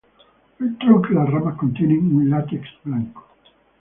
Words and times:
El 0.59 0.79
tronco 0.79 1.09
y 1.11 1.13
las 1.13 1.29
ramas 1.29 1.57
contienen 1.59 1.99
un 2.15 2.27
látex 2.27 2.65
blanco. 2.83 3.23